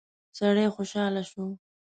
سړی 0.37 0.67
خوشاله 0.75 1.21
شو. 1.29 1.45